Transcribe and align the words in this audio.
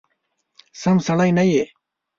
سم 0.81 0.97
سړی 1.07 1.29
نه 1.37 1.43
یې! 1.51 1.63